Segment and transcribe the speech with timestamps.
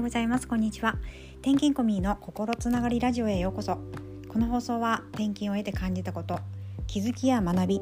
[0.00, 0.48] ようございます。
[0.48, 0.96] こんにちは。
[1.40, 3.76] 転勤コミーの心つながりラジオへようこそ。
[4.28, 6.38] この放送は転勤を得て感じたこと
[6.86, 7.80] 気づきや学び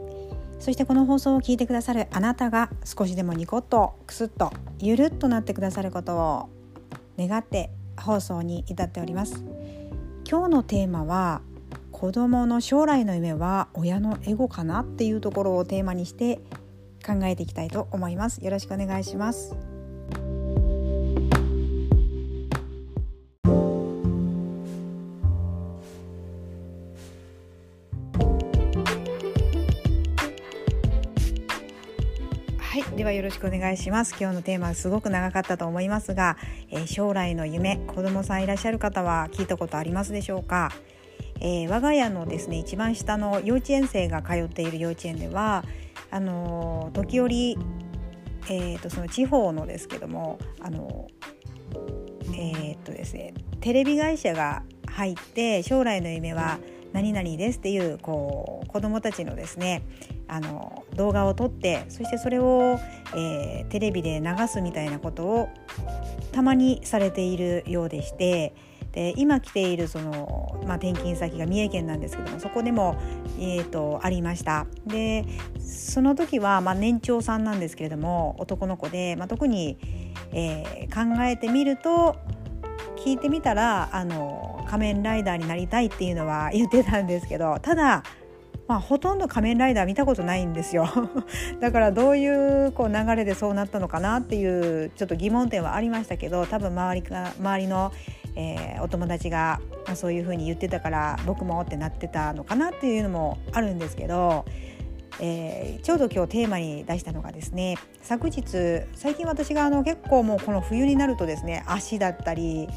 [0.58, 4.50] そしてこの放送を聞いてくださるあなたが少しでもニコッとクスッと
[4.80, 6.48] ゆるっとなってくださることを
[7.18, 9.44] 願って放送に至っております。
[10.28, 11.42] 今日のテーマは
[11.92, 16.40] 子供の将来の夢は親のエゴかなっていうところをテーマにして
[17.06, 18.44] 考えていきたいと思います。
[18.44, 19.77] よろしくお願いします。
[32.78, 32.96] はい。
[32.96, 34.14] ではよろしくお願いします。
[34.20, 36.36] 今日のテーマはすごく長かったと思いますが、
[36.70, 40.70] えー、将来の夢子供さんいらっしゃる方は聞いたことありますでしょうか、
[41.40, 45.64] えー、我が家のですね一番下の幼稚園生が通っている幼稚園では
[46.12, 47.58] あの時折、
[48.48, 51.08] えーと、その地方のですけどもあの
[52.36, 56.60] えっ、とですねテレビ会社が入って将来の夢は
[56.92, 59.82] 何々ですっていうこう子どもたちのですね
[60.28, 62.78] あの動画を撮ってそしてそれを、
[63.16, 65.48] えー、テレビで流すみたいなことを
[66.32, 68.54] たまにされているようでして
[68.92, 72.96] で今来ているその、まあ、転勤先が三重県なんですけどもそこでも、
[73.38, 74.66] えーと、ありました。
[74.86, 75.24] で
[75.60, 79.78] その時は、まあ、年長さんなんですけれども男の子で、まあ、特に、
[80.32, 82.16] えー、考えてみると
[82.96, 88.02] 聞いてみたらあの仮面ライダーになりたいっていうのは言ってたんですけどただ
[88.68, 90.86] まあ、ほとんど仮面ライダー見たことないんですよ。
[91.58, 97.92] だからどういうこう流れでそうなったのかなっていうちょっと疑問点はありましたけど多分周りか周りの、
[98.36, 99.60] えー、お友達が、
[99.94, 104.44] そういうふうに言ってたから僕もってなってたのかなっていうのもあるんですけど
[105.20, 112.68] えー、ちょうど今日テーマに出したのがですね昨日最近私があの結構もうこの冬になるとですね足だったり、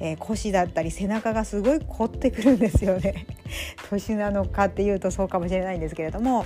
[0.00, 3.26] えー、腰だったり背中がすごい凝ってくるんですよね。
[3.90, 6.44] 年なのかっていうとそうかもしれないんですけれども。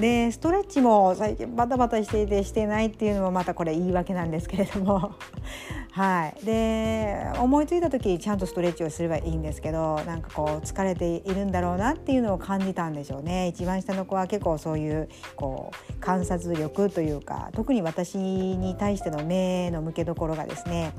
[0.00, 5.12] でストレッチも最近バタバタしていてしてないっていうのもまたこれ言い訳なんですけれども。
[5.92, 13.46] はい、で思いついた時ちゃんとストレッチをすればいいんですけどなんかこう疲れているんだろうなっていうのを感じたんでしょうね。
[13.46, 20.92] 一番下の子は結構そういうこう観察力というか特に私に対しての目の向けどころがですね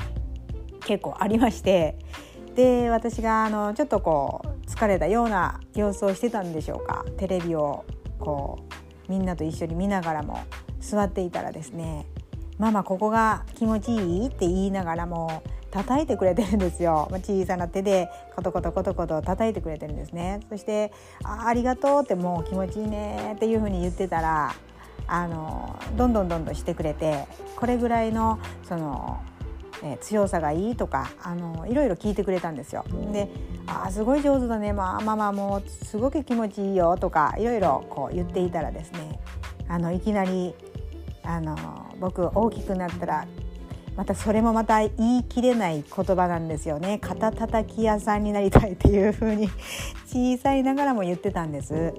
[0.85, 1.97] 結構ありまして
[2.55, 7.03] で私があのちょっとこう疲れたような様子をしてたんでしょうか。
[7.17, 7.85] テレビを
[8.19, 8.59] こ
[9.07, 10.39] うみんなと一緒に見ながらも
[10.79, 12.05] 座っていたらですね
[12.57, 17.09] ママここが気持ちいいって言いながらも叩いてくれてるんですよ。
[17.11, 20.39] 小さな手でコトコトコトコト叩いてくれてるんですね。
[20.49, 20.93] そして
[21.23, 24.55] あありがとうってもう気持ちいいねっていうふうに言ってたら
[25.07, 29.19] あのどんどんどんどんしてくれてこれぐらいのその
[29.83, 32.85] え強さがいいとかあのいろいろ聞いてくれたんですよ。
[33.11, 33.29] で
[33.67, 39.19] 「あすごい上手だね、まあ、ママもすごく気持ちいいよ」とかいろいろこう言っていたらですね
[39.67, 40.53] あのいきなり
[41.23, 41.55] あの
[41.99, 43.27] 僕大きくなったら
[43.95, 46.99] またそれもまた言い切れない言葉なんですよね。
[46.99, 49.49] 肩たたき屋さんになりたいっていう風に
[50.05, 51.93] 小さいながらも言ってたんです。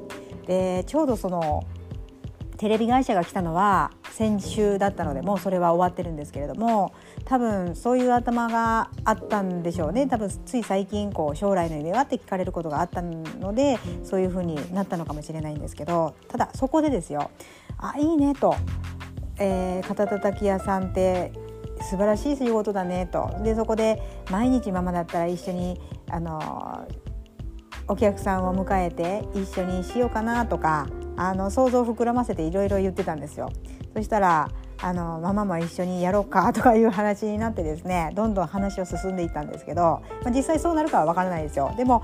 [0.46, 1.64] でちょうどその
[2.56, 6.94] テレビ会社が来たのは先週だったのでもうそれは終わってるんですけれども
[7.24, 10.06] 多分そういう頭があったんでしょうね。
[10.06, 17.30] 多分つい最近こう将来の夢はって聞かれることがあったのでそういう風になったのかもしれないんですけどただそこでですよ
[17.78, 18.54] あいいねと
[19.38, 21.32] えー、肩たたき屋さんって
[21.82, 23.36] 素晴らしい仕事だねと。
[23.42, 25.80] でそこで毎日ママだったら一緒に
[26.10, 26.86] あの
[27.88, 33.50] お客さんを迎えて一緒にしようかなとかあの想像を膨らませていろいろ言ってたんですよ。
[33.94, 34.50] そしたら
[34.82, 41.74] あのママも一緒にやろうかとかいう話になってですねどんどん話を進んでいったんですけど、まあ、実際そうなるかは分からないですよ。
[41.76, 42.02] でも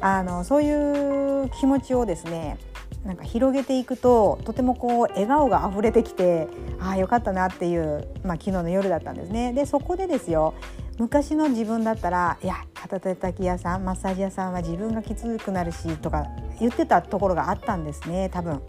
[0.00, 2.58] あのそういう気持ちをですね
[3.04, 6.48] なんか広げていくととてもこう笑顔が溢れてきて
[6.78, 9.52] ああよかったなっていう、まあ、昨日の夜だったんですね。
[9.52, 10.54] でそこでですよ
[10.98, 12.56] 昔の自分だったらいや
[12.90, 16.26] 肩たたき屋さんマッサージ屋さんは自分がきつくなるしとか
[16.58, 18.60] 言ってたところがあったんですね多分。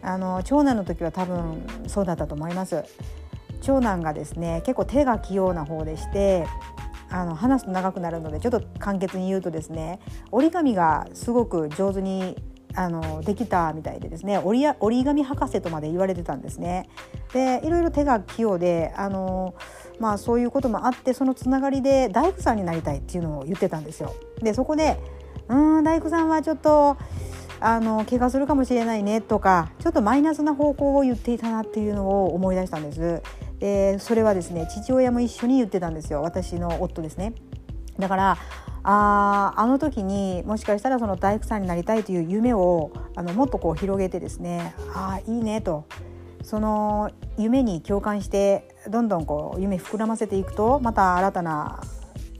[0.00, 2.84] あの長男の時は多分そうだったと思います。
[3.60, 6.46] 長男がですね結構手が器用な方でして
[7.10, 10.00] あの話すと長くなるのでちょっと簡潔に言うとですね
[10.30, 12.36] 折り紙がすごく上手に
[12.76, 16.88] あのできたみたいでですね折り折り紙博士とまで言われてたんですね。
[17.32, 19.54] でいろいろ手が器用であの、
[20.00, 24.14] まあ、そういうこともあってそのつながりで大工さんになりたいっていうのを言ってたんですよ。
[24.40, 24.98] でそこで
[25.48, 26.96] 「うん大工さんはちょっと
[27.60, 33.22] あの怪我するかもしれないね」とかちょっとマイナスな方向を言っていたなっていうのを思い出したんです。
[33.60, 37.34] でそれはですね父親も一緒に言ってたんですよ私の夫ですね。
[37.98, 38.36] だから
[38.84, 45.86] ああの時にもしかしたらその大工さんになりたいという夢をあのもっとこう広げてですねああいいねと。
[46.42, 51.80] その夢に共感してどんどんこう夢膨らませていくとまた新たな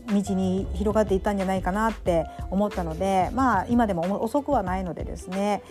[0.08, 5.62] 道に広がっていったんじゃないかなって思ったのでまあ今でも遅くはないのでですね、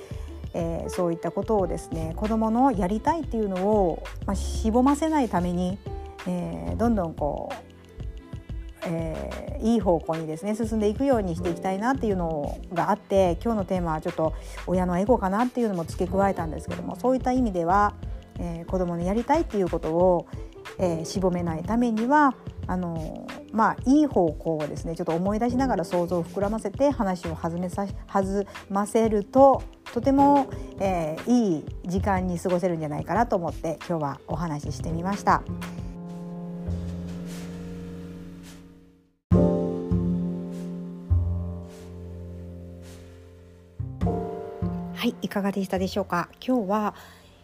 [0.56, 5.78] えー、そういったことをですね子どものやりたいっていうのを、まあ、しぼませないために、
[6.25, 7.73] えー、どんどんこう
[8.85, 14.33] えー、いい方向にですね進んでいくようにしていきたいなっていうのがあって今日のテーマはちょっと
[14.68, 17.94] 親のエゴかなっていうのも付け加えたんですけどもそういった意味では、
[18.39, 20.27] えー、子供のやりたいっていうことを、
[20.80, 22.35] えー、絞めないためには
[22.68, 29.62] あのまあいい方向をですねちょっと思い出しながら想像を膨らませて話を弾めさ弾ませると
[29.94, 35.44] とても、えー、いい時間に過ごせるんじゃないかなと思って今日はお話ししてみました。
[45.03, 46.29] はいいかがでしたでしょうか？
[46.39, 46.95] 今日は、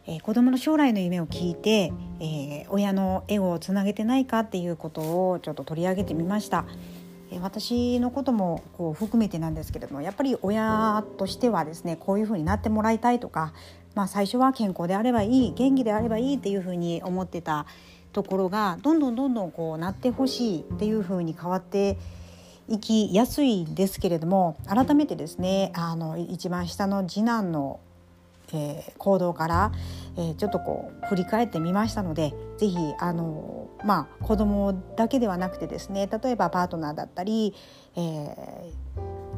[0.07, 1.91] えー、子供の将来の夢を聞いて、
[2.21, 6.63] えー、親のエゴをつなげてないかっていうことをちょっと取り上げてみました。
[7.31, 13.51] えー、私のこともこう含めてなんですけれどもやっぱり親としてはですねこういうふうになってもらいたいとか、
[13.93, 17.65] まあ、最初は健康であればいい元気であればいいっていうふうに思ってた
[18.13, 21.97] ところがどんどんどんどんこうなってほしいっていうふうに変わって
[22.69, 27.79] 行きやすいんですけれども改めてですねあの一番下の次男の、
[28.53, 29.71] えー、行動から、
[30.17, 37.55] えー、ちょっとこう振り返ってみましたので是非あのまあ子供だけではなくてですね例えばパートナーだったり、
[37.95, 37.99] え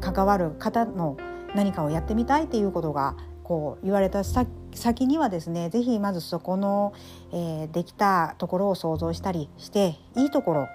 [0.00, 1.16] 関わる方の
[1.54, 6.92] 何かをやってみたいっていうことがこう言われた先にはですね是非まずそこの、
[7.32, 10.68] えー、できたところを想像したりしていいところ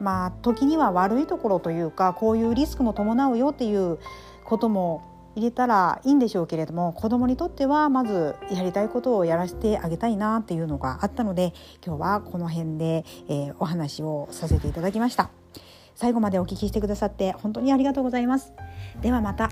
[0.00, 3.98] まあ時には悪いところというかこういうリスクも伴うよっていう
[4.44, 11.54] ことも入れたらいいんでしょうけれども子どもにとってはまずやりたいことをやらせてあげたいなっていうのがあったので
[11.84, 15.30] 今日はこの辺で、えー、お話をさせていただきました。
[15.94, 18.52] 最後までお聞きしてくださって本当にありがとうございます。
[19.00, 19.50] ではまた。